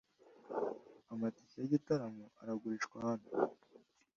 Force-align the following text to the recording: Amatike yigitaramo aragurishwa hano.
Amatike 1.11 1.55
yigitaramo 1.61 2.25
aragurishwa 2.41 2.97
hano. 3.07 3.27